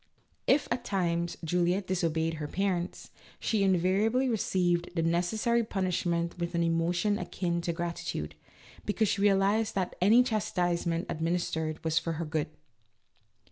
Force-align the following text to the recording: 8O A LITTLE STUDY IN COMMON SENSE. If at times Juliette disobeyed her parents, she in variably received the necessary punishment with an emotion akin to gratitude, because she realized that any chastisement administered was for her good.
8O 0.01 0.03
A 0.03 0.07
LITTLE 0.07 0.17
STUDY 0.17 0.43
IN 0.49 0.57
COMMON 0.57 0.57
SENSE. 0.57 0.67
If 0.67 0.73
at 0.73 0.97
times 0.97 1.37
Juliette 1.43 1.87
disobeyed 1.87 2.33
her 2.33 2.47
parents, 2.47 3.11
she 3.39 3.63
in 3.63 3.77
variably 3.77 4.29
received 4.29 4.89
the 4.95 5.03
necessary 5.03 5.63
punishment 5.63 6.39
with 6.39 6.55
an 6.55 6.63
emotion 6.63 7.19
akin 7.19 7.61
to 7.61 7.71
gratitude, 7.71 8.33
because 8.83 9.07
she 9.09 9.21
realized 9.21 9.75
that 9.75 9.95
any 10.01 10.23
chastisement 10.23 11.05
administered 11.07 11.83
was 11.83 11.99
for 11.99 12.13
her 12.13 12.25
good. 12.25 12.47